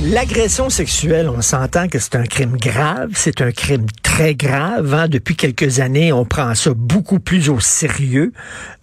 L'agression 0.00 0.70
sexuelle, 0.70 1.28
on 1.28 1.42
s'entend 1.42 1.88
que 1.88 1.98
c'est 1.98 2.14
un 2.14 2.22
crime 2.22 2.56
grave, 2.56 3.10
c'est 3.14 3.40
un 3.40 3.50
crime 3.50 3.86
très 4.04 4.36
grave. 4.36 4.94
Hein. 4.94 5.08
Depuis 5.08 5.34
quelques 5.34 5.80
années, 5.80 6.12
on 6.12 6.24
prend 6.24 6.54
ça 6.54 6.70
beaucoup 6.72 7.18
plus 7.18 7.48
au 7.48 7.58
sérieux. 7.58 8.32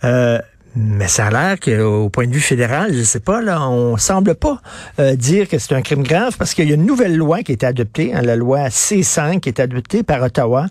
Euh, 0.04 0.40
mais 0.76 1.08
ça 1.08 1.28
a 1.28 1.32
l'air 1.32 1.58
qu'au 1.58 2.10
point 2.10 2.28
de 2.28 2.34
vue 2.34 2.42
fédéral, 2.42 2.94
je 2.94 3.02
sais 3.04 3.22
pas, 3.22 3.42
là, 3.42 3.66
on 3.70 3.96
semble 3.96 4.36
pas 4.36 4.62
euh, 5.00 5.16
dire 5.16 5.48
que 5.48 5.58
c'est 5.58 5.74
un 5.74 5.82
crime 5.82 6.04
grave 6.04 6.36
parce 6.38 6.54
qu'il 6.54 6.68
y 6.68 6.72
a 6.74 6.76
une 6.76 6.86
nouvelle 6.86 7.16
loi 7.16 7.44
qui 7.44 7.54
est 7.54 7.64
adoptée, 7.64 8.14
hein, 8.14 8.22
la 8.22 8.36
loi 8.36 8.68
C5 8.68 9.40
qui 9.40 9.48
est 9.48 9.62
adoptée 9.62 10.04
par 10.04 10.22
Ottawa, 10.22 10.68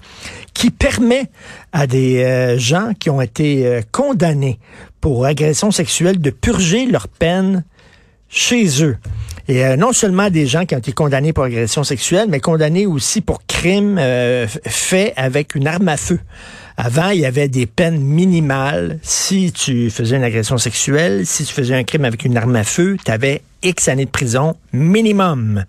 qui 0.53 0.70
permet 0.70 1.31
à 1.73 1.87
des 1.87 2.23
euh, 2.23 2.59
gens 2.59 2.92
qui 3.01 3.09
ont 3.09 3.23
été 3.23 3.81
condamnés 3.92 4.59
pour 5.01 5.25
agression 5.25 5.70
sexuelle 5.70 6.20
de 6.20 6.29
purger 6.29 6.84
leur 6.84 7.09
peine 7.09 7.65
chez 8.29 8.84
eux. 8.84 8.98
Et 9.48 9.65
euh, 9.65 9.77
non 9.77 9.93
seulement 9.93 10.30
des 10.30 10.47
gens 10.47 10.65
qui 10.65 10.75
ont 10.75 10.79
été 10.79 10.93
condamnés 10.93 11.33
pour 11.33 11.45
agression 11.45 11.84
sexuelle, 11.84 12.29
mais 12.30 12.41
condamnés 12.41 12.87
aussi 12.87 13.21
pour 13.21 13.45
crimes 13.47 13.98
euh, 13.98 14.47
faits 14.67 15.12
avec 15.17 15.55
une 15.55 15.67
arme 15.67 15.89
à 15.89 15.97
feu. 15.97 16.19
Avant, 16.77 17.11
il 17.11 17.20
y 17.20 17.27
avait 17.27 17.48
des 17.48 17.67
peines 17.67 18.01
minimales. 18.01 18.98
Si 19.03 19.53
tu 19.53 19.91
faisais 19.91 20.17
une 20.17 20.25
agression 20.25 20.59
sexuelle, 20.59 21.27
si 21.27 21.45
tu 21.45 21.53
faisais 21.53 21.75
un 21.75 21.84
crime 21.84 22.05
avec 22.05 22.25
une 22.25 22.37
arme 22.37 22.57
à 22.57 22.65
feu, 22.65 22.97
tu 23.05 23.11
avais 23.11 23.42
X 23.62 23.89
années 23.89 24.06
de 24.06 24.11
prison 24.11 24.56
minimum. 24.72 25.65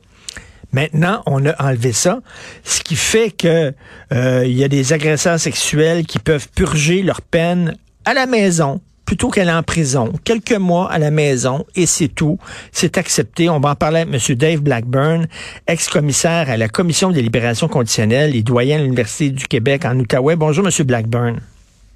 Maintenant, 0.72 1.22
on 1.26 1.46
a 1.46 1.56
enlevé 1.64 1.94
ça, 1.94 2.20
ce 2.64 2.82
qui 2.82 2.96
fait 2.96 3.32
que 3.32 3.74
euh, 4.12 4.44
il 4.46 4.58
y 4.58 4.64
a 4.64 4.68
des 4.68 4.94
agresseurs 4.94 5.40
sexuels 5.40 6.06
qui 6.06 6.20
peuvent 6.20 6.50
purger 6.54 7.02
leur 7.02 7.22
peine 7.22 7.78
à 8.04 8.14
la 8.14 8.26
maison, 8.26 8.82
plutôt 9.06 9.30
qu'elle 9.30 9.48
est 9.48 9.54
en 9.54 9.64
prison, 9.64 10.12
quelques 10.24 10.54
mois 10.54 10.92
à 10.92 10.98
la 11.00 11.12
maison 11.12 11.66
et 11.76 11.86
c'est 11.86 12.08
tout. 12.08 12.40
C'est 12.72 12.98
accepté. 12.98 13.50
On 13.50 13.60
va 13.60 13.72
en 13.72 13.76
parler 13.76 14.02
avec 14.02 14.30
M. 14.30 14.36
Dave 14.36 14.62
Blackburn, 14.62 15.28
ex-commissaire 15.68 16.50
à 16.50 16.58
la 16.58 16.68
Commission 16.68 17.12
des 17.12 17.22
libérations 17.22 17.68
conditionnelles 17.68 18.36
et 18.36 18.44
doyen 18.44 18.80
à 18.80 18.82
l'Université 18.82 19.30
du 19.30 19.48
Québec 19.48 19.86
en 19.86 20.00
Outaouais. 20.00 20.36
Bonjour, 20.36 20.66
M. 20.66 20.86
Blackburn. 20.86 21.40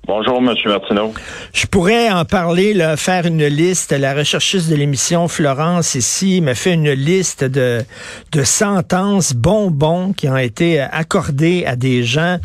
Bonjour, 0.08 0.38
M. 0.38 0.56
Martineau. 0.66 1.14
Je 1.54 1.68
pourrais 1.68 2.10
en 2.10 2.26
parler, 2.26 2.74
là, 2.74 2.98
faire 2.98 3.28
une 3.28 3.46
liste. 3.46 3.92
La 3.92 4.16
recherchiste 4.16 4.70
de 4.70 4.76
l'émission 4.76 5.28
Florence 5.28 5.94
ici 5.94 6.42
m'a 6.42 6.56
fait 6.56 6.74
une 6.74 6.92
liste 6.92 7.44
de, 7.44 7.84
de 8.32 8.44
sentences 8.44 9.34
bonbons 9.34 10.14
qui 10.14 10.28
ont 10.28 10.38
été 10.38 10.80
accordées 10.80 11.66
à 11.66 11.76
des 11.76 12.04
gens. 12.04 12.38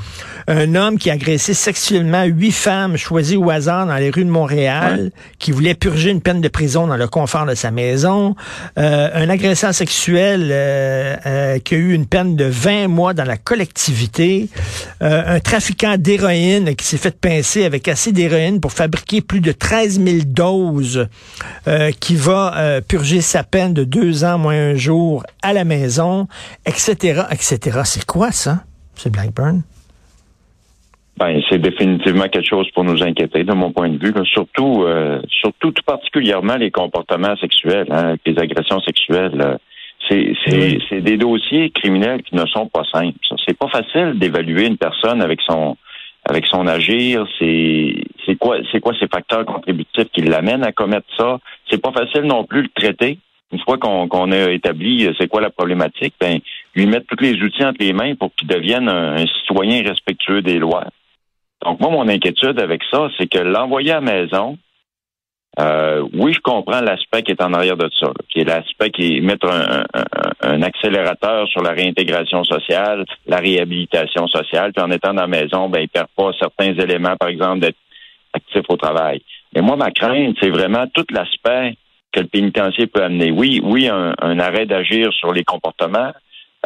Un 0.47 0.75
homme 0.75 0.99
qui 0.99 1.09
a 1.09 1.15
agressé 1.15 1.55
sexuellement 1.55 2.25
huit 2.25 2.53
femmes 2.53 2.99
choisies 2.99 3.37
au 3.37 3.49
hasard 3.49 3.87
dans 3.87 3.97
les 3.97 4.11
rues 4.11 4.27
de 4.27 4.31
Montréal, 4.31 5.11
qui 5.39 5.51
voulait 5.51 5.75
purger 5.75 6.11
une 6.11 6.21
peine 6.21 6.43
de 6.43 6.49
prison 6.49 6.87
dans 6.87 6.99
le 6.99 7.09
confort 7.09 7.47
de 7.47 7.55
sa 7.55 7.71
maison. 7.71 8.35
Euh, 8.79 9.09
un 9.15 9.31
agresseur 9.31 9.73
sexuel 9.73 10.51
euh, 10.51 11.17
euh, 11.25 11.59
qui 11.61 11.77
a 11.77 11.79
eu 11.79 11.95
une 11.95 12.07
peine 12.07 12.37
de 12.37 12.45
20 12.45 12.89
mois 12.89 13.15
dans 13.15 13.25
la 13.25 13.39
collectivité. 13.39 14.49
un 15.01 15.41
trafiquant 15.41 15.97
d'héroïne 15.97 16.75
qui 16.77 16.85
s'est 16.85 16.99
fait 16.99 17.19
pincer 17.19 17.44
avec 17.65 17.89
assez 17.89 18.13
d'héroïne 18.13 18.61
pour 18.61 18.73
fabriquer 18.73 19.21
plus 19.21 19.41
de 19.41 19.53
13 19.53 20.01
000 20.01 20.17
doses 20.27 21.09
euh, 21.69 21.91
qui 22.01 22.17
va 22.17 22.57
euh, 22.57 22.81
purger 22.81 23.21
sa 23.21 23.45
peine 23.45 23.75
de 23.75 23.85
deux 23.85 24.25
ans 24.25 24.39
moins 24.39 24.71
un 24.71 24.75
jour 24.75 25.25
à 25.43 25.53
la 25.53 25.65
maison, 25.65 26.27
etc., 26.67 27.23
etc. 27.31 27.81
C'est 27.85 28.07
quoi 28.07 28.33
ça, 28.33 28.65
c'est 28.95 29.11
Blackburn? 29.13 29.63
Ben, 31.17 31.41
c'est 31.49 31.59
définitivement 31.59 32.29
quelque 32.29 32.49
chose 32.49 32.69
pour 32.73 32.83
nous 32.83 33.03
inquiéter, 33.03 33.45
de 33.45 33.53
mon 33.53 33.71
point 33.71 33.89
de 33.89 33.99
vue. 33.99 34.13
Surtout, 34.25 34.83
euh, 34.83 35.21
surtout 35.29 35.71
tout 35.71 35.85
particulièrement 35.87 36.57
les 36.57 36.73
comportements 36.73 37.37
sexuels, 37.37 37.87
hein, 37.91 38.17
les 38.27 38.37
agressions 38.39 38.81
sexuelles. 38.81 39.59
c'est 40.09 41.01
des 41.01 41.17
dossiers 41.17 41.71
criminels 41.71 42.23
qui 42.23 42.35
ne 42.35 42.47
sont 42.47 42.67
pas 42.67 42.83
simples. 42.93 43.19
C'est 43.47 43.57
pas 43.57 43.69
facile 43.69 44.19
d'évaluer 44.19 44.67
une 44.67 44.77
personne 44.77 45.23
avec 45.23 45.41
son 45.47 45.77
avec 46.25 46.47
son 46.47 46.67
agir, 46.67 47.27
c'est 47.39 47.95
c'est 48.25 48.37
quoi 48.37 48.57
c'est 48.73 48.81
quoi 48.81 48.95
ces 48.99 49.09
facteurs 49.09 49.45
contributifs 49.45 50.09
qui 50.13 50.23
l'amènent 50.23 50.65
à 50.65 50.73
commettre 50.73 51.07
ça? 51.17 51.39
C'est 51.71 51.81
pas 51.81 51.93
facile 51.93 52.23
non 52.23 52.45
plus 52.45 52.63
de 52.63 52.69
le 52.75 52.81
traiter. 52.83 53.19
Une 53.53 53.61
fois 53.61 53.79
qu'on 53.79 54.33
a 54.33 54.51
établi 54.51 55.07
euh, 55.07 55.13
c'est 55.19 55.29
quoi 55.29 55.41
la 55.41 55.51
problématique, 55.51 56.15
ben 56.19 56.41
lui 56.75 56.87
mettre 56.87 57.07
tous 57.07 57.23
les 57.23 57.41
outils 57.43 57.65
entre 57.65 57.81
les 57.81 57.93
mains 57.93 58.15
pour 58.15 58.35
qu'il 58.35 58.49
devienne 58.49 58.89
un, 58.89 59.25
citoyen 59.27 59.83
respectueux 59.83 60.43
des 60.43 60.59
lois. 60.59 60.87
Donc 61.63 61.79
moi 61.81 61.91
mon 61.91 62.09
inquiétude 62.09 62.59
avec 62.59 62.83
ça, 62.91 63.09
c'est 63.19 63.31
que 63.31 63.39
l'envoyer 63.39 63.93
à 63.93 64.01
la 64.01 64.01
maison, 64.01 64.59
euh, 65.61 66.03
oui, 66.15 66.33
je 66.33 66.41
comprends 66.41 66.81
l'aspect 66.81 67.23
qui 67.23 67.31
est 67.31 67.43
en 67.43 67.53
arrière 67.53 67.77
de 67.77 67.89
ça, 68.01 68.11
qui 68.29 68.41
est 68.41 68.45
l'aspect 68.45 68.91
qui 68.91 69.17
est 69.17 69.21
mettre 69.21 69.49
un, 69.49 69.85
un, 70.43 70.63
accélérateur 70.63 71.47
sur 71.49 71.63
la 71.63 71.71
réintégration 71.71 72.43
sociale, 72.43 73.05
la 73.27 73.37
réhabilitation 73.37 74.27
sociale, 74.27 74.73
puis 74.73 74.85
en 74.85 74.91
étant 74.91 75.15
dans 75.15 75.23
la 75.23 75.29
maison, 75.29 75.69
ben, 75.69 75.81
il 75.81 75.89
perd 75.89 76.09
pas 76.17 76.33
certains 76.41 76.75
éléments, 76.75 77.17
par 77.17 77.29
exemple, 77.29 77.61
d'être 77.61 77.79
actif 78.33 78.63
au 78.69 78.77
travail. 78.77 79.23
Mais 79.55 79.63
moi, 79.63 79.77
ma 79.77 79.93
crainte, 79.93 80.37
c'est 80.41 80.51
vraiment 80.51 80.87
tout 80.93 81.07
l'aspect 81.11 81.77
que 82.11 82.21
le 82.21 82.27
pénitencier 82.27 82.89
peut 82.89 83.03
amener. 83.03 83.31
Oui, 83.31 83.61
oui, 83.63 83.89
un, 83.89 84.39
arrêt 84.41 84.67
d'agir 84.67 85.13
sur 85.13 85.33
les 85.33 85.45
comportements, 85.45 86.13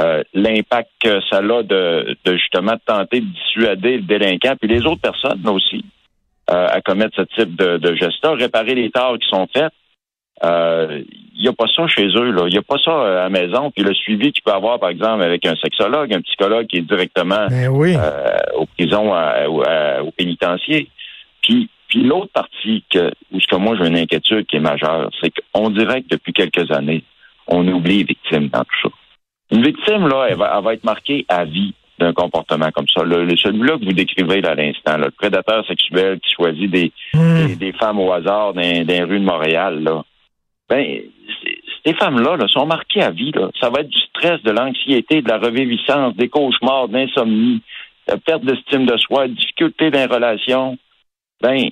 euh, 0.01 0.23
l'impact 0.33 0.91
que 1.01 1.21
ça 1.29 1.39
a 1.39 1.63
de, 1.63 2.17
de 2.25 2.37
justement 2.37 2.77
tenter 2.87 3.21
de 3.21 3.27
dissuader 3.27 3.97
le 3.99 4.03
délinquant, 4.03 4.55
puis 4.59 4.69
les 4.69 4.87
autres 4.87 5.03
personnes 5.03 5.47
aussi. 5.47 5.85
Euh, 6.51 6.67
à 6.71 6.81
commettre 6.81 7.15
ce 7.15 7.23
type 7.39 7.57
de, 7.57 7.77
de 7.77 7.95
geste-là, 7.95 8.33
réparer 8.33 8.75
les 8.75 8.91
torts 8.91 9.19
qui 9.19 9.29
sont 9.29 9.47
faits. 9.53 9.71
Il 10.43 10.49
euh, 10.49 11.03
n'y 11.39 11.47
a 11.47 11.53
pas 11.53 11.67
ça 11.67 11.87
chez 11.89 12.07
eux. 12.07 12.35
Il 12.47 12.53
n'y 12.53 12.57
a 12.57 12.63
pas 12.63 12.79
ça 12.83 12.91
euh, 12.91 13.21
à 13.21 13.23
la 13.25 13.29
maison. 13.29 13.71
Puis 13.71 13.85
le 13.85 13.93
suivi 13.93 14.33
qu'il 14.33 14.43
peut 14.43 14.53
avoir, 14.53 14.81
par 14.81 14.89
exemple, 14.89 15.23
avec 15.23 15.45
un 15.45 15.57
sexologue, 15.57 16.11
un 16.15 16.23
psychologue 16.23 16.67
qui 16.67 16.79
est 16.79 16.89
directement 16.89 17.49
ben 17.51 17.69
oui. 17.69 17.97
aux 18.57 18.65
prisons, 18.65 19.13
au 19.49 20.11
pénitencier. 20.13 20.89
Puis, 21.43 21.69
puis 21.89 22.03
l'autre 22.03 22.33
partie 22.33 22.83
que, 22.91 23.11
où 23.31 23.41
ce 23.41 23.47
que 23.47 23.57
moi 23.57 23.77
j'ai 23.79 23.87
une 23.87 23.99
inquiétude 23.99 24.47
qui 24.47 24.57
est 24.57 24.61
majeure, 24.61 25.11
c'est 25.21 25.31
qu'on 25.53 25.69
dirait 25.69 26.01
que 26.01 26.09
depuis 26.09 26.33
quelques 26.33 26.71
années, 26.71 27.05
on 27.47 27.69
oublie 27.69 27.99
les 27.99 28.05
victimes 28.05 28.49
dans 28.49 28.65
tout 28.65 28.89
ça. 28.89 28.89
Une 29.51 29.63
victime, 29.63 30.09
là, 30.09 30.29
elle 30.31 30.37
va, 30.37 30.55
elle 30.57 30.65
va 30.65 30.73
être 30.73 30.85
marquée 30.85 31.27
à 31.29 31.45
vie 31.45 31.75
d'un 31.99 32.13
comportement 32.13 32.71
comme 32.71 32.89
ça. 32.89 33.03
Le, 33.03 33.37
celui-là 33.37 33.79
que 33.79 33.85
vous 33.85 33.93
décrivez 33.93 34.45
à 34.47 34.55
l'instant, 34.55 34.97
le 34.97 35.11
prédateur 35.11 35.67
sexuel 35.67 36.21
qui 36.21 36.33
choisit 36.35 36.71
des, 36.71 36.93
hmm. 37.15 37.55
des, 37.57 37.73
femmes 37.73 38.01
au 38.01 38.13
hasard 38.13 38.55
dans, 38.55 38.63
dans, 38.63 38.87
les 38.87 39.03
rues 39.03 39.21
de 39.21 39.25
Montréal, 39.25 39.83
là, 39.83 40.05
ben, 40.69 41.01
ces 41.85 41.95
femmes-là 41.95 42.37
là, 42.37 42.47
sont 42.49 42.67
marquées 42.67 43.03
à 43.03 43.11
vie. 43.11 43.33
Là. 43.33 43.49
Ça 43.61 43.71
va 43.71 43.81
être 43.81 43.89
du 43.89 44.01
stress, 44.01 44.43
de 44.43 44.51
l'anxiété, 44.51 45.23
de 45.23 45.29
la 45.29 45.39
reviviscence, 45.39 46.15
des 46.17 46.29
cauchemars, 46.29 46.89
de 46.89 46.95
l'insomnie, 46.95 47.63
de 48.09 48.17
perte 48.17 48.45
d'estime 48.45 48.87
de 48.87 48.97
soi, 48.99 49.29
difficulté 49.29 49.91
dans 49.91 49.99
les 49.99 50.15
relations. 50.15 50.77
Ben, 51.41 51.71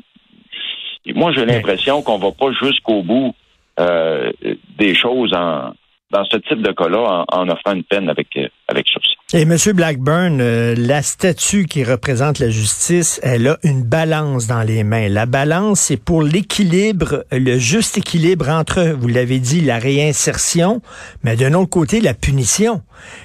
moi, 1.15 1.33
j'ai 1.33 1.45
l'impression 1.45 2.03
qu'on 2.03 2.19
va 2.19 2.33
pas 2.33 2.53
jusqu'au 2.53 3.03
bout 3.03 3.35
euh, 3.79 4.33
des 4.79 4.95
choses 4.95 5.35
en, 5.35 5.73
dans 6.11 6.25
ce 6.25 6.37
type 6.39 6.63
de 6.63 6.73
cas-là 6.73 7.25
en, 7.33 7.49
offrant 7.49 7.75
une 7.75 7.85
peine 7.85 8.09
avec, 8.09 8.29
euh, 8.37 8.49
avec 8.69 8.89
sursis. 8.89 9.06
Et 9.35 9.43
M. 9.43 9.57
Blackburn, 9.75 10.41
euh, 10.41 10.77
la 10.79 11.03
statue 11.03 11.65
qui 11.65 11.83
représente 11.83 12.39
la 12.39 12.49
justice, 12.49 13.19
elle 13.25 13.49
a 13.49 13.59
une 13.65 13.83
balance 13.83 14.47
dans 14.47 14.63
les 14.63 14.85
mains. 14.85 15.09
La 15.09 15.27
balance, 15.27 15.81
c'est 15.81 15.97
pour 15.97 16.23
l'équilibre, 16.23 17.25
le 17.33 17.59
juste 17.59 17.99
équilibre 17.99 18.49
entre, 18.49 18.95
vous 18.97 19.09
l'avez 19.09 19.41
dit, 19.41 19.63
la 19.63 19.81
réinsertion, 19.81 20.81
mais 21.25 21.35
d'un 21.35 21.55
autre 21.55 21.71
côté, 21.71 22.01
la 22.01 22.15
punition. 22.15 22.83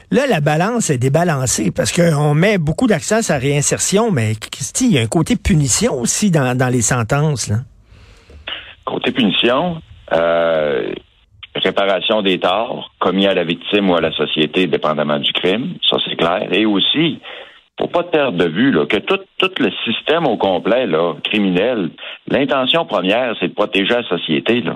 Là, 0.10 0.26
la 0.26 0.42
balance 0.42 0.90
est 0.90 0.98
débalancée 0.98 1.70
parce 1.70 1.92
qu'on 1.92 2.34
met 2.34 2.58
beaucoup 2.58 2.88
d'accent 2.88 3.22
sur 3.22 3.36
la 3.36 3.40
réinsertion, 3.40 4.10
mais 4.10 4.34
il 4.82 4.92
y 4.92 4.98
a 4.98 5.02
un 5.02 5.08
côté 5.08 5.36
punition 5.36 6.00
aussi 6.00 6.32
dans, 6.32 6.58
dans 6.58 6.70
les 6.70 6.82
sentences. 6.82 7.48
Là. 7.48 7.58
Côté 8.86 9.12
punition, 9.12 9.80
euh, 10.14 10.96
réparation 11.56 12.22
des 12.22 12.40
torts 12.40 12.92
commis 13.00 13.28
à 13.28 13.34
la 13.34 13.44
victime 13.44 13.90
ou 13.90 13.96
à 13.96 14.02
la 14.02 14.12
société, 14.12 14.68
dépendamment 14.68 15.20
du 15.20 15.34
crime, 15.34 15.76
ça 15.88 15.98
c'est 16.06 16.16
clair. 16.16 16.48
Et 16.52 16.66
aussi, 16.66 17.20
faut 17.80 17.88
pas 17.88 18.04
perdre 18.04 18.38
de 18.38 18.50
vue 18.50 18.72
là, 18.72 18.86
que 18.86 18.98
tout, 18.98 19.20
tout 19.38 19.52
le 19.60 19.72
système 19.86 20.28
au 20.28 20.38
complet 20.38 20.86
là, 20.86 21.16
criminel, 21.24 21.90
l'intention 22.28 22.86
première, 22.86 23.36
c'est 23.40 23.50
de 23.50 23.54
protéger 23.54 23.94
la 23.94 24.04
société. 24.04 24.62
Là. 24.62 24.76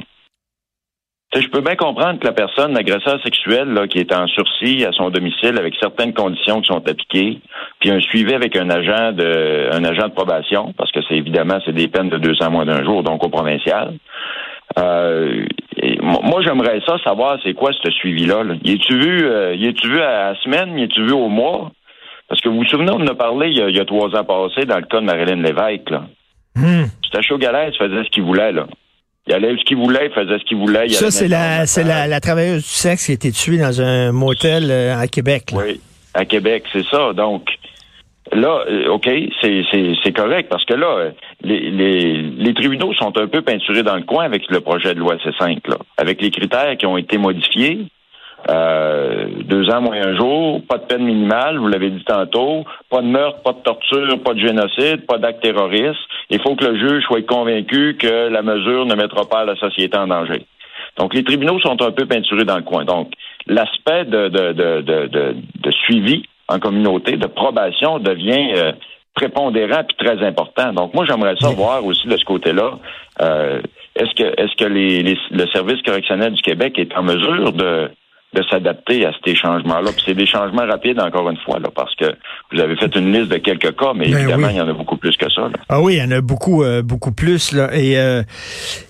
je 1.36 1.48
peux 1.48 1.62
bien 1.62 1.76
comprendre 1.76 2.20
que 2.20 2.26
la 2.26 2.34
personne, 2.34 2.74
l'agresseur 2.74 3.22
sexuel, 3.24 3.70
là, 3.70 3.88
qui 3.88 4.00
est 4.00 4.14
en 4.14 4.28
sursis 4.28 4.86
à 4.86 4.92
son 4.92 5.10
domicile 5.10 5.58
avec 5.58 5.76
certaines 5.80 6.14
conditions 6.14 6.62
qui 6.62 6.68
sont 6.68 6.88
appliquées, 6.88 7.40
puis 7.80 7.92
un 7.92 8.00
suivi 8.00 8.34
avec 8.34 8.56
un 8.58 8.70
agent 8.70 9.12
de 9.12 9.70
un 9.72 9.84
agent 9.84 10.08
de 10.08 10.14
probation, 10.14 10.74
parce 10.78 10.92
que 10.92 11.00
c'est 11.08 11.16
évidemment 11.16 11.60
c'est 11.66 11.74
des 11.74 11.88
peines 11.88 12.10
de 12.10 12.18
200 12.18 12.50
mois 12.52 12.66
d'un 12.66 12.84
jour, 12.84 13.04
donc 13.04 13.24
au 13.24 13.30
provincial. 13.30 13.94
Euh, 14.80 15.46
moi, 16.02 16.42
j'aimerais 16.44 16.80
ça 16.86 16.98
savoir 17.04 17.38
c'est 17.44 17.54
quoi 17.54 17.72
ce 17.74 17.92
suivi-là. 17.92 18.44
Là. 18.44 18.56
Y 18.64 18.74
es-tu 18.74 18.98
vu, 18.98 19.26
euh, 19.26 19.56
y 19.56 19.74
tu 19.74 19.90
vu 19.90 20.00
à 20.02 20.32
la 20.32 20.42
semaine, 20.42 20.78
y 20.78 20.84
es-tu 20.84 21.04
vu 21.04 21.12
au 21.12 21.30
mois? 21.30 21.72
Parce 22.28 22.42
que 22.42 22.50
vous 22.50 22.58
vous 22.58 22.66
souvenez, 22.66 22.92
on 22.92 23.02
en 23.02 23.08
a 23.08 23.16
parlé 23.16 23.50
il 23.50 23.76
y 23.76 23.80
a, 23.80 23.86
trois 23.86 24.10
ans 24.16 24.24
passés 24.24 24.66
dans 24.66 24.78
le 24.78 24.86
cas 24.86 25.00
de 25.00 25.06
Marilyn 25.06 25.42
Lévesque. 25.42 25.90
Là. 25.90 26.04
Hmm. 26.56 26.86
C'était 27.04 27.22
chaud 27.22 27.38
galère, 27.38 27.70
il 27.70 27.78
faisait 27.78 28.04
ce 28.04 28.10
qu'il 28.10 28.24
voulait. 28.24 28.52
là. 28.52 28.68
Il 29.28 29.34
allait 29.34 29.56
ce 29.58 29.64
qu'il 29.64 29.78
voulait, 29.78 30.08
il 30.08 30.14
faisait 30.14 30.38
ce 30.38 30.44
qu'il 30.44 30.58
voulait. 30.58 30.88
ça, 30.90 31.10
c'est 31.10 31.28
la, 31.28 31.66
c'est 31.66 31.84
la, 31.84 32.08
la, 32.08 32.20
travailleuse 32.20 32.64
du 32.64 32.70
sexe 32.70 33.06
qui 33.06 33.12
a 33.12 33.16
été 33.16 33.32
tuée 33.32 33.58
dans 33.58 33.82
un 33.82 34.12
motel 34.12 34.70
euh, 34.70 34.96
à 34.96 35.08
Québec. 35.08 35.52
Oui, 35.54 35.82
à 36.14 36.26
Québec, 36.26 36.64
c'est 36.72 36.86
ça. 36.86 37.12
Donc, 37.14 37.48
là, 38.32 38.66
euh, 38.68 38.90
OK, 38.90 39.10
c'est 39.42 40.16
correct 40.16 40.48
parce 40.50 40.66
que 40.66 40.74
là, 40.74 41.12
les, 41.42 41.70
les, 41.70 42.22
les, 42.22 42.54
tribunaux 42.54 42.94
sont 42.94 43.18
un 43.18 43.28
peu 43.28 43.42
peinturés 43.42 43.84
dans 43.84 43.96
le 43.96 44.04
coin 44.04 44.26
avec 44.26 44.50
le 44.50 44.62
projet 44.62 44.94
de 44.94 45.00
loi 45.00 45.16
C5, 45.16 45.60
là, 45.70 45.78
avec 45.98 46.22
les 46.22 46.32
critères 46.32 46.76
qui 46.78 46.86
ont 46.86 46.98
été 46.98 47.18
modifiés. 47.18 47.86
Euh, 48.48 49.28
deux 49.44 49.70
ans 49.72 49.82
moins 49.82 49.98
un 49.98 50.16
jour, 50.16 50.62
pas 50.68 50.78
de 50.78 50.84
peine 50.84 51.04
minimale, 51.04 51.58
vous 51.58 51.68
l'avez 51.68 51.90
dit 51.90 52.04
tantôt, 52.04 52.64
pas 52.92 53.02
de 53.02 53.08
meurtre, 53.08 53.42
pas 53.42 53.54
de 53.54 53.60
torture, 53.60 54.22
pas 54.24 54.34
de 54.36 54.40
génocide, 54.40 55.06
pas 55.08 55.18
d'acte 55.18 55.42
terroriste. 55.42 56.00
Il 56.30 56.40
faut 56.40 56.56
que 56.56 56.66
le 56.66 56.78
juge 56.78 57.04
soit 57.06 57.26
convaincu 57.26 57.98
que 58.00 58.30
la 58.30 58.44
mesure 58.44 58.86
ne 58.86 58.94
mettra 58.94 59.26
pas 59.26 59.46
la 59.46 59.56
société 59.56 59.98
en 59.98 60.08
danger. 60.08 60.46
Donc, 60.98 61.14
les 61.14 61.24
tribunaux 61.24 61.60
sont 61.60 61.82
un 61.82 61.92
peu 61.92 62.06
peinturés 62.06 62.46
dans 62.46 62.58
le 62.58 62.64
coin. 62.64 62.86
Donc, 62.86 63.12
l'aspect 63.48 64.06
de, 64.06 64.30
de, 64.30 64.54
de, 64.54 65.36
de 65.56 65.72
suivi 65.72 66.24
en 66.48 66.60
communauté, 66.60 67.18
de 67.18 67.28
probation, 67.28 68.00
devient 68.00 68.54
euh, 68.56 68.72
prépondérant 69.16 69.84
puis 69.84 69.98
très 69.98 70.24
important. 70.26 70.74
Donc, 70.74 70.94
moi, 70.94 71.06
j'aimerais 71.06 71.36
savoir 71.38 71.84
aussi 71.84 72.08
de 72.08 72.18
ce 72.18 72.26
côté-là. 72.26 72.78
Euh, 73.22 73.62
est-ce 73.96 74.14
que 74.14 74.42
est-ce 74.42 74.56
que 74.58 74.66
les, 74.66 75.18
le 75.32 75.48
service 75.48 75.82
correctionnel 75.84 76.34
du 76.34 76.42
Québec 76.42 76.78
est 76.78 76.96
en 76.96 77.04
mesure 77.04 77.54
de 77.54 77.90
de 78.34 78.44
s'adapter 78.50 79.06
à 79.06 79.14
ces 79.24 79.34
changements-là? 79.34 79.92
Puis 79.94 80.04
c'est 80.08 80.14
des 80.14 80.26
changements 80.26 80.66
rapides, 80.68 81.00
encore 81.00 81.30
une 81.30 81.38
fois, 81.38 81.58
là, 81.60 81.70
parce 81.74 81.96
que 81.96 82.06
vous 82.52 82.60
avez 82.60 82.76
fait 82.76 82.94
une 82.98 83.14
liste 83.14 83.32
de 83.32 83.38
quelques 83.38 83.78
cas, 83.78 83.94
mais 83.96 84.10
ben 84.10 84.18
évidemment, 84.18 84.50
il 84.50 84.58
y 84.58 84.62
en 84.62 84.68
a 84.68 84.74
beaucoup 84.74 84.98
plus 84.98 85.16
que 85.16 85.32
ça. 85.32 85.50
Ah 85.70 85.82
oui, 85.82 85.96
il 85.96 86.00
y 86.00 86.04
en 86.04 86.12
a 86.12 86.20
beaucoup, 86.20 86.64
euh, 86.64 86.82
beaucoup 86.82 87.14
plus. 87.14 87.54
Là. 87.54 87.74
Et, 87.74 87.98
euh, 87.98 88.24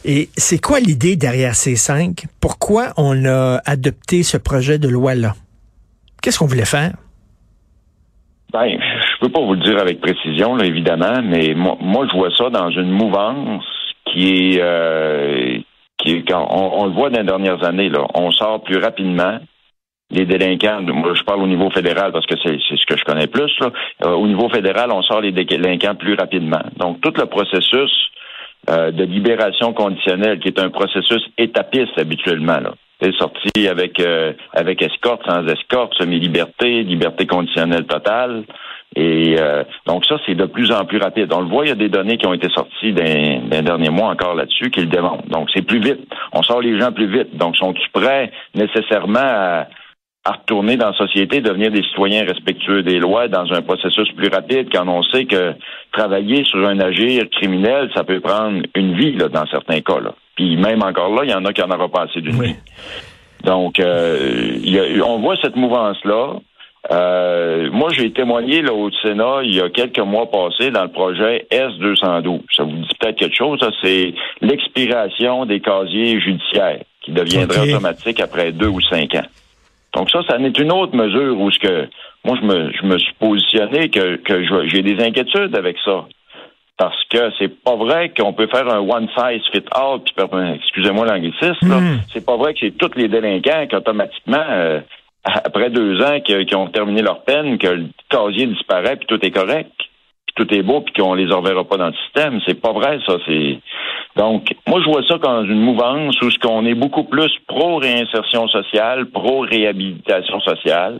et 0.03 0.29
c'est 0.35 0.59
quoi 0.59 0.79
l'idée 0.79 1.15
derrière 1.15 1.53
ces 1.53 1.75
cinq? 1.75 2.23
Pourquoi 2.41 2.93
on 2.97 3.25
a 3.25 3.61
adopté 3.65 4.23
ce 4.23 4.37
projet 4.37 4.79
de 4.79 4.87
loi-là? 4.87 5.35
Qu'est-ce 6.23 6.39
qu'on 6.39 6.47
voulait 6.47 6.65
faire? 6.65 6.93
Ben, 8.55 8.79
je 8.79 9.19
peux 9.19 9.27
pas 9.27 9.41
vous 9.41 9.55
le 9.55 9.59
dire 9.59 9.77
avec 9.77 9.99
précision, 9.99 10.55
là, 10.55 10.65
évidemment, 10.65 11.21
mais 11.21 11.53
moi, 11.55 11.75
moi, 11.81 12.07
je 12.09 12.15
vois 12.15 12.29
ça 12.37 12.49
dans 12.49 12.69
une 12.69 12.89
mouvance 12.89 13.65
qui 14.05 14.53
est 14.53 14.61
euh, 14.61 15.57
on, 16.31 16.85
le 16.85 16.91
voit 16.91 17.09
dans 17.09 17.19
les 17.19 17.25
dernières 17.25 17.65
années, 17.65 17.89
là, 17.89 18.07
on 18.13 18.31
sort 18.31 18.63
plus 18.63 18.77
rapidement. 18.77 19.39
Les 20.09 20.25
délinquants, 20.25 20.81
moi 20.83 21.15
je 21.15 21.23
parle 21.23 21.41
au 21.41 21.47
niveau 21.47 21.69
fédéral 21.69 22.13
parce 22.13 22.25
que 22.27 22.35
c'est 22.41 22.57
ce 22.57 22.85
que 22.85 22.95
je 22.97 23.03
connais 23.03 23.27
plus. 23.27 23.51
Euh, 24.05 24.11
au 24.11 24.25
niveau 24.25 24.47
fédéral, 24.47 24.89
on 24.93 25.01
sort 25.01 25.19
les 25.19 25.33
délinquants 25.33 25.95
plus 25.95 26.13
rapidement. 26.13 26.61
Donc 26.77 27.01
tout 27.01 27.13
le 27.17 27.25
processus 27.25 27.91
euh, 28.69 28.91
de 28.91 29.03
libération 29.03 29.73
conditionnelle, 29.73 30.39
qui 30.39 30.47
est 30.47 30.59
un 30.59 30.69
processus 30.69 31.23
étapiste 31.37 31.97
habituellement, 31.97 32.59
là, 32.61 32.71
est 32.71 32.84
sorti 33.17 33.67
avec 33.67 33.99
euh, 33.99 34.33
avec 34.53 34.81
escorte, 34.81 35.25
sans 35.27 35.45
escorte, 35.47 35.93
semi-liberté, 35.95 36.83
liberté 36.83 37.25
conditionnelle 37.25 37.85
totale. 37.85 38.43
Et 38.95 39.35
euh, 39.39 39.63
donc 39.85 40.05
ça, 40.05 40.17
c'est 40.25 40.35
de 40.35 40.45
plus 40.45 40.71
en 40.71 40.85
plus 40.85 40.99
rapide. 40.99 41.31
On 41.33 41.41
le 41.41 41.49
voit, 41.49 41.65
il 41.65 41.69
y 41.69 41.71
a 41.71 41.75
des 41.75 41.89
données 41.89 42.17
qui 42.17 42.27
ont 42.27 42.33
été 42.33 42.47
sorties 42.49 42.93
d'un 42.93 43.61
dernier 43.61 43.89
mois 43.89 44.09
encore 44.09 44.35
là-dessus 44.35 44.71
qui 44.71 44.81
le 44.81 44.87
démontrent. 44.87 45.27
Donc 45.27 45.49
c'est 45.53 45.63
plus 45.63 45.79
vite. 45.79 46.07
On 46.31 46.43
sort 46.43 46.61
les 46.61 46.79
gens 46.79 46.91
plus 46.93 47.07
vite. 47.07 47.35
Donc 47.35 47.57
sont-ils 47.57 47.89
prêts 47.91 48.31
nécessairement 48.53 49.19
à, 49.19 49.67
retourner 50.27 50.75
dans 50.75 50.87
la 50.87 50.97
société, 50.97 51.39
devenir 51.39 51.69
des 51.69 51.83
citoyens 51.83 52.25
respectueux 52.25 52.81
des 52.81 52.97
lois 52.97 53.27
dans 53.27 53.53
un 53.53 53.61
processus 53.61 54.11
plus 54.13 54.29
rapide 54.29 54.69
quand 54.71 54.87
on 54.87 55.03
sait 55.03 55.25
que 55.25 55.53
travailler 55.91 56.43
sur 56.45 56.65
un 56.65 56.79
agir 56.79 57.29
criminel, 57.29 57.91
ça 57.93 58.03
peut 58.03 58.21
prendre 58.21 58.63
une 58.73 58.95
vie 58.95 59.11
là, 59.11 59.27
dans 59.27 59.45
certains 59.45 59.81
cas. 59.81 59.99
Là? 59.99 60.15
Puis 60.35 60.57
même 60.57 60.83
encore 60.83 61.13
là, 61.13 61.23
il 61.23 61.31
y 61.31 61.33
en 61.33 61.45
a 61.45 61.53
qui 61.53 61.61
en 61.61 61.71
aura 61.71 61.87
pas 61.89 62.03
assez 62.03 62.21
d'une 62.21 62.41
vie. 62.41 62.55
Donc, 63.43 63.79
euh, 63.79 64.59
on 65.05 65.19
voit 65.19 65.37
cette 65.41 65.55
mouvance-là. 65.55 66.39
Euh, 66.91 67.69
moi, 67.71 67.89
j'ai 67.91 68.11
témoigné 68.11 68.61
là, 68.61 68.73
au 68.73 68.91
Sénat 68.91 69.41
il 69.43 69.55
y 69.55 69.61
a 69.61 69.69
quelques 69.69 69.99
mois 69.99 70.29
passés 70.29 70.71
dans 70.71 70.83
le 70.83 70.91
projet 70.91 71.47
S212. 71.51 72.41
Ça 72.55 72.63
vous 72.63 72.71
dit 72.71 72.89
peut-être 72.99 73.17
quelque 73.17 73.35
chose, 73.35 73.59
ça, 73.59 73.71
c'est 73.81 74.13
l'expiration 74.41 75.45
des 75.45 75.61
casiers 75.61 76.19
judiciaires 76.19 76.81
qui 77.01 77.11
deviendrait 77.11 77.73
automatique 77.73 78.19
après 78.19 78.51
deux 78.51 78.67
ou 78.67 78.81
cinq 78.81 79.15
ans. 79.15 79.25
Donc 79.95 80.11
ça, 80.11 80.21
ça 80.27 80.37
n'est 80.37 80.49
une 80.49 80.71
autre 80.71 80.95
mesure 80.95 81.39
où 81.39 81.49
ce 81.51 81.59
que 81.59 81.87
moi 82.23 82.37
je 82.39 82.45
me, 82.45 82.71
je 82.73 82.85
me 82.85 82.97
suis 82.97 83.13
positionné 83.13 83.89
que, 83.89 84.17
que 84.17 84.43
j'ai 84.67 84.81
des 84.81 85.03
inquiétudes 85.03 85.55
avec 85.55 85.77
ça. 85.85 86.05
Parce 86.77 87.01
que 87.09 87.31
c'est 87.39 87.63
pas 87.63 87.75
vrai 87.75 88.11
qu'on 88.17 88.33
peut 88.33 88.47
faire 88.47 88.67
un 88.67 88.79
one 88.79 89.07
size 89.17 89.41
fit 89.51 89.63
all, 89.71 89.99
puis 90.01 90.13
excusez-moi 90.55 91.05
l'anglicisme, 91.05 91.67
mm. 91.67 91.99
c'est 92.11 92.25
pas 92.25 92.35
vrai 92.35 92.53
que 92.53 92.59
c'est 92.61 92.77
tous 92.77 92.91
les 92.95 93.07
délinquants 93.07 93.65
qui 93.67 93.75
automatiquement 93.75 94.43
euh, 94.49 94.81
après 95.23 95.69
deux 95.69 96.01
ans 96.01 96.19
qui, 96.19 96.55
ont 96.55 96.67
terminé 96.67 97.01
leur 97.01 97.23
peine, 97.23 97.57
que 97.57 97.67
le 97.67 97.87
casier 98.09 98.47
disparaît, 98.47 98.97
puis 98.97 99.07
tout 99.07 99.25
est 99.25 99.31
correct, 99.31 99.71
puis 99.77 100.35
tout 100.35 100.53
est 100.53 100.63
beau, 100.63 100.81
puis 100.81 100.93
qu'on 100.93 101.13
les 101.13 101.27
reverra 101.27 101.63
pas 101.63 101.77
dans 101.77 101.87
le 101.87 101.95
système. 102.05 102.41
C'est 102.45 102.61
pas 102.61 102.73
vrai, 102.73 102.99
ça. 103.07 103.17
C'est 103.25 103.59
donc 104.17 104.53
moi 104.67 104.81
je 104.81 104.89
vois 104.89 105.03
ça 105.07 105.17
comme 105.17 105.49
une 105.49 105.59
mouvance 105.59 106.21
où 106.21 106.29
ce 106.29 106.39
qu'on 106.39 106.65
est 106.65 106.75
beaucoup 106.75 107.03
plus 107.03 107.31
pro 107.47 107.77
réinsertion 107.77 108.47
sociale, 108.47 109.07
pro 109.07 109.41
réhabilitation 109.41 110.39
sociale, 110.41 110.99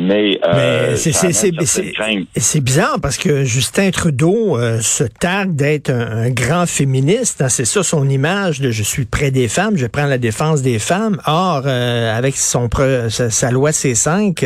mais, 0.00 0.38
euh, 0.46 0.94
c'est 0.96 2.60
bizarre 2.60 3.00
parce 3.02 3.16
que 3.16 3.42
Justin 3.42 3.90
Trudeau 3.90 4.56
euh, 4.56 4.80
se 4.80 5.02
targue 5.02 5.56
d'être 5.56 5.90
un, 5.90 6.30
grand 6.30 6.66
féministe. 6.66 7.42
Hein, 7.42 7.48
c'est 7.48 7.64
ça 7.64 7.82
son 7.82 8.08
image 8.08 8.60
de 8.60 8.70
je 8.70 8.84
suis 8.84 9.06
près 9.06 9.32
des 9.32 9.48
femmes, 9.48 9.76
je 9.76 9.86
prends 9.86 10.06
la 10.06 10.18
défense 10.18 10.62
des 10.62 10.78
femmes. 10.78 11.20
Or, 11.26 11.62
euh, 11.66 12.16
avec 12.16 12.36
son 12.36 12.68
sa, 13.08 13.50
loi 13.50 13.70
C5, 13.70 14.44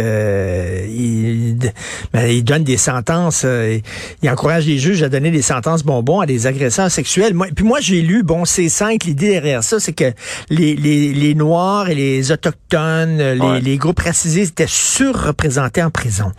il, 0.88 1.58
ben, 2.14 2.26
il 2.26 2.44
donne 2.44 2.64
des 2.64 2.78
sentences, 2.78 3.44
il 4.22 4.30
encourage 4.30 4.64
les 4.66 4.78
juges 4.78 5.02
à 5.02 5.10
donner 5.10 5.30
des 5.30 5.42
sentences 5.42 5.82
bonbons 5.82 6.20
à 6.20 6.26
des 6.26 6.46
agresseurs 6.46 6.90
sexuels. 6.90 7.34
Moi, 7.34 7.48
puis 7.54 7.66
moi, 7.66 7.80
j'ai 7.80 8.00
lu, 8.00 8.22
bon, 8.22 8.44
C5, 8.44 9.04
l'idée 9.04 9.32
derrière 9.32 9.62
ça, 9.62 9.80
c'est 9.80 9.92
que 9.92 10.12
les, 10.48 10.76
les, 10.76 11.12
les 11.12 11.34
Noirs 11.34 11.90
et 11.90 11.94
les 11.94 12.32
Autochtones, 12.32 13.18
les, 13.18 13.60
les 13.60 13.76
groupes 13.76 14.00
racisés 14.00 14.44
étaient 14.44 14.64
surreprésentés 14.66 15.41
en 15.82 15.90
prison. 15.90 16.32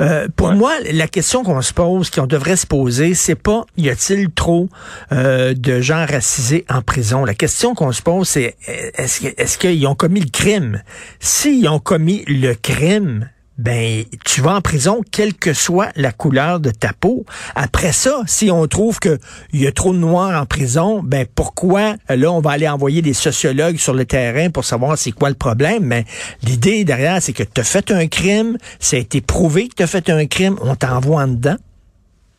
Euh, 0.00 0.28
pour 0.34 0.52
moi, 0.52 0.72
la 0.92 1.08
question 1.08 1.44
qu'on 1.44 1.62
se 1.62 1.72
pose, 1.72 2.10
qu'on 2.10 2.26
devrait 2.26 2.56
se 2.56 2.66
poser, 2.66 3.14
c'est 3.14 3.34
pas 3.34 3.64
y 3.76 3.88
a-t-il 3.88 4.30
trop 4.30 4.68
euh, 5.12 5.54
de 5.54 5.80
gens 5.80 6.06
racisés 6.06 6.64
en 6.68 6.82
prison? 6.82 7.24
La 7.24 7.34
question 7.34 7.74
qu'on 7.74 7.92
se 7.92 8.02
pose, 8.02 8.28
c'est 8.28 8.56
est-ce 8.66 9.26
est-ce 9.36 9.58
qu'ils 9.58 9.86
ont 9.86 9.94
commis 9.94 10.20
le 10.20 10.30
crime? 10.30 10.82
S'ils 11.20 11.68
ont 11.68 11.78
commis 11.78 12.24
le 12.26 12.54
crime, 12.54 13.28
ben 13.60 14.04
tu 14.24 14.40
vas 14.40 14.54
en 14.54 14.60
prison 14.62 15.02
quelle 15.12 15.34
que 15.34 15.52
soit 15.52 15.90
la 15.94 16.12
couleur 16.12 16.60
de 16.60 16.70
ta 16.70 16.92
peau. 16.98 17.26
Après 17.54 17.92
ça, 17.92 18.22
si 18.26 18.50
on 18.50 18.66
trouve 18.66 18.98
que 18.98 19.18
il 19.52 19.62
y 19.62 19.66
a 19.66 19.72
trop 19.72 19.92
de 19.92 19.98
noirs 19.98 20.40
en 20.40 20.46
prison, 20.46 21.02
ben 21.02 21.26
pourquoi 21.34 21.94
là 22.08 22.32
on 22.32 22.40
va 22.40 22.52
aller 22.52 22.68
envoyer 22.68 23.02
des 23.02 23.12
sociologues 23.12 23.76
sur 23.76 23.92
le 23.92 24.06
terrain 24.06 24.48
pour 24.48 24.64
savoir 24.64 24.96
c'est 24.96 25.12
quoi 25.12 25.28
le 25.28 25.34
problème, 25.34 25.84
mais 25.84 26.04
l'idée 26.42 26.84
derrière 26.84 27.20
c'est 27.20 27.34
que 27.34 27.42
tu 27.42 27.60
as 27.60 27.64
fait 27.64 27.90
un 27.90 28.06
crime, 28.06 28.56
ça 28.78 28.96
a 28.96 29.00
été 29.00 29.20
prouvé 29.20 29.68
que 29.68 29.74
tu 29.74 29.82
as 29.82 29.86
fait 29.86 30.08
un 30.08 30.24
crime, 30.26 30.56
on 30.62 30.74
t'envoie 30.74 31.22
en 31.22 31.28
dedans. 31.28 31.56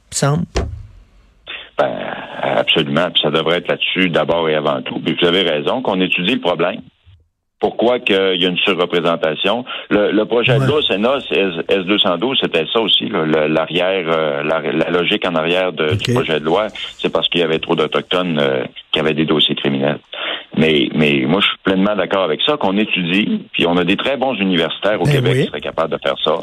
Semble. 0.10 0.46
Ben, 1.78 2.00
absolument, 2.42 3.12
puis 3.12 3.22
ça 3.22 3.30
devrait 3.30 3.60
être 3.60 3.68
là-dessus 3.68 4.10
d'abord 4.10 4.50
et 4.50 4.56
avant 4.56 4.82
tout. 4.82 5.00
Puis 5.00 5.16
vous 5.22 5.28
avez 5.28 5.44
raison 5.44 5.82
qu'on 5.82 6.02
étudie 6.02 6.34
le 6.34 6.42
problème 6.42 6.82
pourquoi 7.62 8.00
qu'il 8.00 8.16
y 8.16 8.46
a 8.46 8.50
une 8.50 8.58
surreprésentation? 8.58 9.64
Le, 9.90 10.24
projet 10.26 10.60
de 10.60 10.66
loi 10.66 10.82
Sénat, 10.82 11.20
S212, 11.20 12.40
c'était 12.42 12.66
ça 12.74 12.82
aussi, 12.82 13.06
l'arrière, 13.08 14.06
euh, 14.08 14.44
la, 14.44 14.90
logique 14.90 15.26
en 15.28 15.36
arrière 15.36 15.72
du 15.72 16.14
projet 16.14 16.40
de 16.40 16.46
loi, 16.46 16.68
c'est 16.98 17.12
parce 17.14 17.30
qu'il 17.30 17.40
y 17.40 17.44
avait 17.44 17.60
trop 17.60 17.76
d'Autochtones 17.76 18.40
euh, 18.40 18.64
qui 18.92 19.00
avaient 19.00 19.14
des 19.14 19.26
dossiers 19.26 19.56
criminels. 19.56 20.00
Mais, 20.58 20.90
mais 20.96 21.24
moi, 21.28 21.40
je 21.40 21.48
suis 21.48 21.58
pleinement 21.64 21.96
d'accord 21.96 22.24
avec 22.24 22.42
ça, 22.46 22.58
qu'on 22.58 22.78
étudie, 22.78 23.46
puis 23.54 23.66
on 23.68 23.78
a 23.78 23.84
des 23.84 23.96
très 23.96 24.18
bons 24.18 24.34
universitaires 24.34 25.00
au 25.00 25.06
ben 25.06 25.14
Québec 25.14 25.34
qui 25.38 25.48
seraient 25.48 25.62
capables 25.62 25.94
de 25.94 26.00
faire 26.04 26.18
ça, 26.24 26.40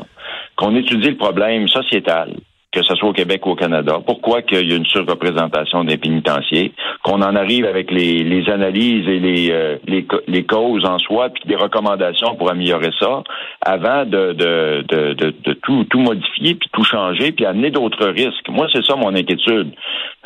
qu'on 0.56 0.76
étudie 0.76 1.10
le 1.10 1.16
problème 1.16 1.66
sociétal, 1.66 2.32
que 2.70 2.82
ce 2.82 2.94
soit 2.96 3.08
au 3.08 3.12
Québec 3.12 3.46
ou 3.46 3.50
au 3.50 3.54
Canada. 3.54 3.98
Pourquoi 4.04 4.42
qu'il 4.42 4.68
y 4.68 4.72
a 4.72 4.76
une 4.76 4.84
surreprésentation 4.84 5.84
des 5.84 5.96
pénitenciers, 5.96 6.72
qu'on 7.02 7.22
en 7.22 7.34
arrive 7.34 7.64
avec 7.64 7.90
les, 7.90 8.22
les 8.22 8.50
analyses 8.50 9.08
et 9.08 9.18
les, 9.18 9.50
euh, 9.50 9.76
les, 9.86 10.06
les, 10.26 10.44
causes 10.44 10.84
en 10.84 10.98
soi, 10.98 11.30
puis 11.30 11.44
des 11.46 11.56
recommandations 11.56 12.34
pour 12.34 12.50
améliorer 12.50 12.90
ça, 13.00 13.22
avant 13.64 14.04
de, 14.04 14.32
de, 14.32 14.84
de, 14.86 15.14
de, 15.14 15.52
tout, 15.54 15.84
tout 15.84 16.00
modifier, 16.00 16.56
puis 16.56 16.68
tout 16.72 16.84
changer, 16.84 17.32
puis 17.32 17.46
amener 17.46 17.70
d'autres 17.70 18.06
risques. 18.06 18.48
Moi, 18.50 18.66
c'est 18.72 18.84
ça 18.84 18.96
mon 18.96 19.14
inquiétude. 19.14 19.72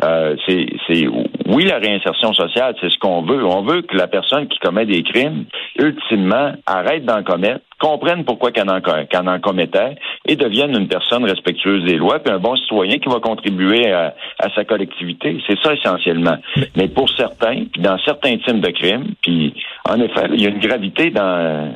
Euh, 0.03 0.35
c'est, 0.47 0.67
c'est 0.89 1.07
oui, 1.47 1.65
la 1.65 1.79
réinsertion 1.79 2.33
sociale, 2.33 2.75
c'est 2.81 2.91
ce 2.91 2.99
qu'on 2.99 3.23
veut. 3.23 3.45
On 3.45 3.63
veut 3.63 3.83
que 3.83 3.97
la 3.97 4.09
personne 4.09 4.49
qui 4.49 4.59
commet 4.59 4.87
des 4.87 5.05
crimes, 5.05 5.45
ultimement, 5.79 6.55
arrête 6.67 7.05
d'en 7.05 7.23
commettre, 7.23 7.65
comprenne 7.83 8.25
pourquoi 8.25 8.53
qu'elle 8.53 8.71
en, 8.71 9.27
en, 9.27 9.41
commettait 9.41 9.97
et 10.27 10.37
devienne 10.37 10.71
une 10.71 10.87
personne 10.87 11.25
respectueuse 11.25 11.85
des 11.85 11.97
lois, 11.97 12.21
puis 12.21 12.33
un 12.33 12.39
bon 12.39 12.57
citoyen 12.57 12.99
qui 12.99 13.09
va 13.09 13.19
contribuer 13.19 13.93
à, 13.93 14.15
sa 14.55 14.65
collectivité. 14.65 15.39
C'est 15.47 15.59
ça 15.61 15.75
essentiellement. 15.75 16.37
Mais 16.77 16.89
pour 16.89 17.11
certains, 17.11 17.65
puis 17.73 17.83
dans 17.83 17.99
certains 17.99 18.37
types 18.39 18.61
de 18.61 18.71
crimes, 18.71 19.15
puis 19.21 19.55
en 19.89 20.01
effet, 20.01 20.29
il 20.33 20.41
y 20.41 20.47
a 20.47 20.51
une 20.51 20.61
gravité 20.61 21.11
dans 21.11 21.73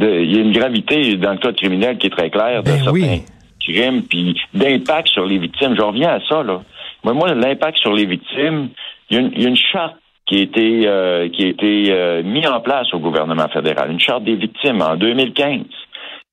il 0.00 0.32
y 0.32 0.38
a 0.38 0.42
une 0.42 0.52
gravité 0.52 1.16
dans 1.16 1.32
le 1.32 1.38
code 1.38 1.56
criminel 1.56 1.98
qui 1.98 2.06
est 2.06 2.10
très 2.10 2.30
claire 2.30 2.62
de 2.62 2.70
ben 2.70 2.84
certains 2.84 3.20
crimes, 3.60 4.02
puis 4.02 4.40
d'impact 4.54 5.08
sur 5.08 5.26
les 5.26 5.38
victimes. 5.38 5.74
Je 5.76 5.82
reviens 5.82 6.10
à 6.10 6.20
ça, 6.28 6.42
là. 6.42 6.62
Moi, 7.04 7.34
l'impact 7.34 7.78
sur 7.78 7.92
les 7.92 8.06
victimes, 8.06 8.68
il 9.10 9.16
y, 9.16 9.44
a 9.44 9.48
une, 9.48 9.56
charte 9.56 9.96
qui 10.28 10.36
a 10.36 10.42
été, 10.42 10.82
euh, 10.86 11.28
qui 11.30 11.44
a 11.44 11.48
été 11.48 11.86
euh, 11.90 12.22
mise 12.22 12.46
en 12.46 12.60
place 12.60 12.92
au 12.92 12.98
gouvernement 12.98 13.48
fédéral, 13.48 13.90
une 13.90 14.00
charte 14.00 14.24
des 14.24 14.36
victimes 14.36 14.82
en 14.82 14.96
2015. 14.96 15.60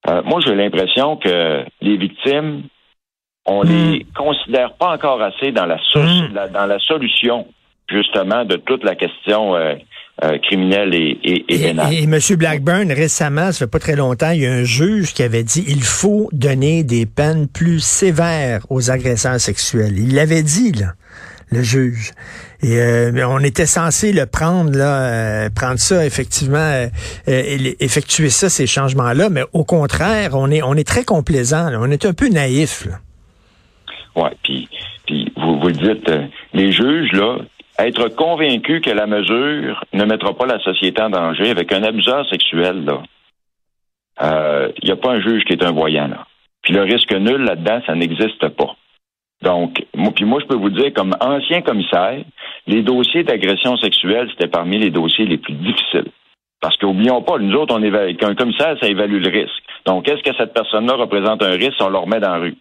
Euh, 0.10 0.22
moi, 0.24 0.40
j'ai 0.46 0.54
l'impression 0.54 1.16
que 1.16 1.64
les 1.82 1.98
victimes, 1.98 2.64
on 3.46 3.64
hmm. 3.64 3.68
les 3.68 4.06
considère 4.16 4.74
pas 4.74 4.94
encore 4.94 5.22
assez 5.22 5.52
dans 5.52 5.66
hmm. 5.66 6.34
la, 6.34 6.48
dans 6.50 6.66
la 6.66 6.80
solution, 6.80 7.48
justement, 7.90 8.44
de 8.44 8.58
toute 8.58 8.84
la 8.84 8.96
question 8.96 9.56
euh, 10.24 10.38
criminelle 10.40 10.94
et, 10.94 11.18
et, 11.24 11.46
et, 11.50 11.68
pénale. 11.68 11.94
Et, 11.94 12.04
M. 12.04 12.20
Blackburn, 12.38 12.92
récemment, 12.92 13.52
ça 13.52 13.66
fait 13.66 13.72
pas 13.72 13.80
très 13.80 13.96
longtemps, 13.96 14.32
il 14.32 14.42
y 14.42 14.46
a 14.46 14.52
un 14.52 14.64
juge 14.64 15.14
qui 15.14 15.24
avait 15.24 15.44
dit 15.44 15.64
il 15.68 15.84
faut 15.84 16.30
donner 16.32 16.84
des 16.84 17.06
peines 17.06 17.48
plus 17.48 17.80
sévères 17.80 18.62
aux 18.70 18.92
agresseurs 18.92 19.40
sexuels. 19.40 19.98
Il 19.98 20.16
l'avait 20.16 20.44
dit, 20.44 20.74
là, 20.74 20.94
le 21.50 21.62
juge. 21.64 22.12
Et 22.62 22.80
euh, 22.80 23.28
on 23.28 23.40
était 23.40 23.66
censé 23.66 24.14
le 24.14 24.26
prendre, 24.26 24.78
là, 24.78 25.02
euh, 25.02 25.50
prendre 25.50 25.80
ça, 25.80 26.06
effectivement, 26.06 26.88
effectuer 27.28 28.30
ça, 28.30 28.50
ces 28.50 28.68
changements-là, 28.68 29.30
mais 29.30 29.44
au 29.54 29.64
contraire, 29.64 30.32
on 30.34 30.50
est, 30.52 30.62
on 30.62 30.74
est 30.74 30.88
très 30.88 31.04
complaisant, 31.04 31.70
on 31.80 31.92
est 31.92 32.06
un 32.06 32.14
peu 32.14 32.30
naïf. 32.30 32.86
Là. 32.86 32.94
Ouais, 34.16 34.32
puis, 34.44 34.70
puis 35.06 35.32
vous, 35.36 35.60
vous 35.60 35.72
dites, 35.72 36.10
les 36.54 36.72
juges, 36.72 37.12
là, 37.12 37.38
être 37.78 38.08
convaincu 38.10 38.82
que 38.82 38.90
la 38.90 39.08
mesure 39.08 39.84
ne 39.94 40.06
mettra 40.06 40.34
pas 40.34 40.46
la 40.46 40.60
société 40.60 41.02
en 41.02 41.10
danger 41.10 41.50
avec 41.50 41.72
un 41.74 41.84
abuseur 41.84 42.28
sexuel, 42.30 42.86
là, 42.86 43.02
il 44.22 44.26
euh, 44.26 44.72
n'y 44.84 44.92
a 44.92 44.96
pas 44.96 45.12
un 45.12 45.22
juge 45.22 45.44
qui 45.44 45.54
est 45.54 45.64
un 45.64 45.72
voyant, 45.72 46.08
là. 46.08 46.26
Puis 46.62 46.74
le 46.74 46.82
risque 46.82 47.12
nul 47.12 47.44
là-dedans, 47.44 47.82
ça 47.86 47.94
n'existe 47.94 48.48
pas. 48.50 48.76
Donc, 49.46 49.86
moi, 49.96 50.12
puis 50.14 50.26
moi, 50.26 50.40
je 50.42 50.48
peux 50.48 50.56
vous 50.56 50.72
dire, 50.72 50.92
comme 50.94 51.16
ancien 51.22 51.62
commissaire, 51.62 52.20
les 52.68 52.82
dossiers 52.82 53.24
d'agression 53.24 53.78
sexuelle, 53.78 54.28
c'était 54.32 54.50
parmi 54.50 54.80
les 54.80 54.90
dossiers 54.90 55.26
les 55.26 55.38
plus 55.38 55.54
difficiles. 55.54 56.12
Parce 56.60 56.76
qu'oublions 56.78 57.22
pas, 57.22 57.38
nous 57.38 57.56
autres, 57.56 57.76
on 57.78 57.84
évalue, 57.84 58.16
qu'un 58.16 58.34
commissaire, 58.34 58.76
ça 58.82 58.88
évalue 58.88 59.22
le 59.22 59.30
risque. 59.30 59.64
Donc, 59.86 60.10
est-ce 60.10 60.24
que 60.24 60.36
cette 60.36 60.54
personne-là 60.54 60.96
représente 60.96 61.44
un 61.44 61.52
risque? 61.52 61.80
On 61.80 61.90
le 61.90 61.98
remet 62.00 62.20
dans 62.20 62.32
la 62.32 62.40
rue? 62.40 62.56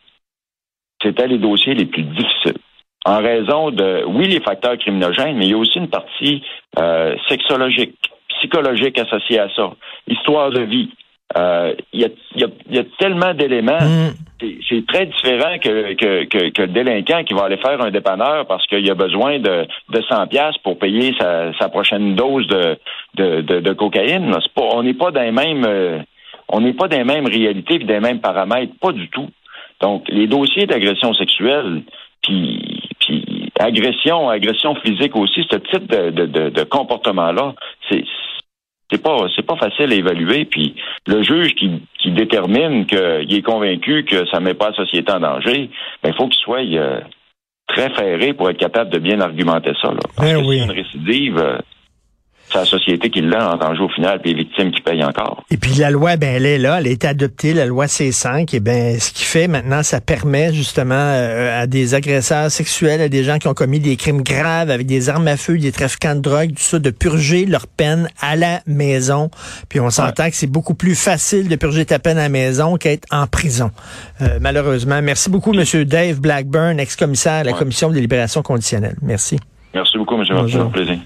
C'était 1.03 1.27
les 1.27 1.39
dossiers 1.39 1.75
les 1.75 1.87
plus 1.87 2.03
difficiles 2.03 2.59
en 3.05 3.19
raison 3.19 3.71
de, 3.71 4.05
oui, 4.07 4.29
les 4.29 4.41
facteurs 4.41 4.79
criminogènes, 4.79 5.37
mais 5.37 5.47
il 5.47 5.51
y 5.51 5.55
a 5.55 5.59
aussi 5.59 5.79
une 5.79 5.89
partie 5.89 6.43
euh, 6.79 7.15
sexologique, 7.29 7.97
psychologique 8.29 8.99
associée 8.99 9.39
à 9.39 9.49
ça, 9.55 9.73
histoire 10.09 10.51
de 10.51 10.63
vie. 10.63 10.91
Euh, 11.37 11.75
il 11.93 12.01
y, 12.01 12.05
a, 12.05 12.09
y, 12.37 12.45
a, 12.45 12.49
y, 12.71 12.79
a, 12.79 12.85
tellement 12.99 13.35
d'éléments. 13.35 13.81
Mm. 13.81 14.13
C'est 14.69 14.87
très 14.87 15.07
différent 15.07 15.59
que, 15.59 15.95
que, 15.95 16.51
que, 16.51 16.63
le 16.63 16.69
délinquant 16.69 17.25
qui 17.25 17.35
va 17.35 17.45
aller 17.45 17.57
faire 17.57 17.81
un 17.81 17.91
dépanneur 17.91 18.47
parce 18.47 18.67
qu'il 18.67 18.89
a 18.91 18.95
besoin 18.95 19.39
de, 19.39 19.67
de 19.89 20.03
100 20.09 20.27
pièces 20.29 20.59
pour 20.63 20.79
payer 20.79 21.15
sa, 21.19 21.53
sa, 21.59 21.69
prochaine 21.69 22.15
dose 22.15 22.47
de, 22.47 22.79
de, 23.15 23.41
de, 23.41 23.73
cocaïne. 23.73 24.37
Pas, 24.55 24.63
on 24.75 24.83
n'est 24.83 24.95
pas 24.95 25.11
dans 25.11 25.23
les 25.23 25.33
mêmes 25.33 25.65
euh, 25.67 25.99
on 26.49 26.61
n'est 26.61 26.75
pas 26.75 26.89
dans 26.89 26.99
les 26.99 27.05
mêmes 27.05 27.27
réalités 27.27 27.77
et 27.77 27.79
des 27.79 28.01
mêmes 28.01 28.21
paramètres, 28.21 28.75
pas 28.81 28.93
du 28.93 29.09
tout. 29.09 29.29
Donc, 29.81 30.05
les 30.09 30.27
dossiers 30.27 30.67
d'agression 30.67 31.15
sexuelle, 31.15 31.83
puis 32.23 33.51
agression, 33.59 34.29
agression 34.29 34.75
physique 34.77 35.17
aussi, 35.17 35.47
ce 35.51 35.57
type 35.57 35.87
de, 35.87 36.11
de, 36.11 36.49
de, 36.51 36.63
comportement-là, 36.65 37.55
c'est 37.89 38.05
c'est 38.91 39.03
pas 39.03 39.17
c'est 39.35 39.47
pas 39.47 39.57
facile 39.57 39.93
à 39.93 39.97
évaluer. 39.97 40.45
Puis 40.45 40.75
le 41.07 41.23
juge 41.23 41.55
qui, 41.55 41.83
qui 42.03 42.13
détermine 42.13 42.87
qu'il 42.87 43.35
est 43.35 43.43
convaincu 43.43 44.05
que 44.05 44.27
ça 44.31 44.41
ne 44.41 44.45
met 44.45 44.55
pas 44.55 44.71
la 44.71 44.77
société 44.77 45.13
en 45.13 45.21
danger, 45.21 45.71
ben 46.03 46.11
il 46.11 46.15
faut 46.15 46.29
qu'il 46.29 46.43
soit 46.43 46.65
euh, 46.65 47.01
très 47.67 47.91
ferré 47.91 48.33
pour 48.33 48.49
être 48.51 48.59
capable 48.59 48.91
de 48.91 48.99
bien 48.99 49.21
argumenter 49.21 49.73
ça. 49.81 49.89
Là. 49.89 49.99
Parce 50.17 50.33
ben 50.33 50.41
une 50.41 50.71
récidive, 50.71 51.39
euh, 51.39 51.59
c'est 52.55 52.61
la 52.61 52.65
société 52.67 53.11
qui 53.11 53.21
l'a 53.21 53.53
entendu 53.53 53.81
au 53.81 53.89
final, 53.89 54.21
puis 54.21 54.33
les 54.33 54.45
victimes 54.45 54.71
qui 54.71 54.81
payent 54.81 55.05
encore. 55.05 55.43
Et 55.51 55.57
puis 55.57 55.75
la 55.75 55.91
loi, 55.91 56.17
ben 56.17 56.37
elle 56.37 56.47
est 56.47 56.59
là, 56.59 56.79
elle 56.79 56.87
a 56.87 56.91
été 56.91 57.07
adoptée, 57.07 57.53
la 57.53 57.67
loi 57.67 57.87
C5, 57.87 58.55
et 58.55 58.61
ben 58.61 58.99
ce 59.01 59.13
qui 59.13 59.25
fait 59.25 59.49
maintenant, 59.49 59.83
ça 59.83 60.01
permet 60.01 60.53
justement 60.53 60.95
euh, 60.95 61.63
à 61.63 61.67
des 61.67 61.95
agresseurs 61.95 62.51
sexuels, 62.51 63.01
à 63.01 63.09
des 63.09 63.25
gens 63.25 63.39
qui 63.39 63.49
ont 63.49 63.55
commis 63.55 63.81
des 63.81 63.97
crimes 63.97 64.23
graves 64.23 64.71
avec 64.71 64.87
des 64.87 65.09
armes 65.09 65.27
à 65.29 65.37
feu, 65.37 65.59
des 65.59 65.73
trafiquants 65.73 66.15
de 66.15 66.21
drogue, 66.21 66.51
tout 66.51 66.63
ça, 66.63 66.79
de 66.79 66.91
purger 66.91 67.45
leur 67.47 67.67
peine 67.67 68.09
à 68.21 68.37
la 68.37 68.61
maison. 68.67 69.31
Puis 69.69 69.81
on 69.81 69.91
s'entend 69.91 70.31
que 70.31 70.37
c'est 70.37 70.51
beaucoup 70.51 70.75
plus 70.75 70.95
facile 70.95 71.49
de 71.49 71.57
purger 71.57 71.85
ta 71.85 71.99
peine 71.99 72.19
à 72.19 72.23
la 72.23 72.29
maison 72.29 72.77
qu'être 72.77 73.07
en 73.11 73.27
prison, 73.27 73.71
euh, 74.23 74.39
malheureusement. 74.41 75.03
Merci 75.03 75.29
beaucoup, 75.29 75.53
Monsieur 75.53 75.85
Dave 75.85 76.21
Blackburn, 76.21 76.79
ex-commissaire 76.79 77.33
à 77.33 77.45
la 77.45 77.53
Commission 77.53 77.91
de 77.91 77.99
libération 77.99 78.43
conditionnelle. 78.43 78.97
Merci. 79.03 79.39
Merci 79.75 79.99
beaucoup, 79.99 80.15
M. 80.15 80.25
Martin. 80.31 80.67
plaisir. 80.67 80.99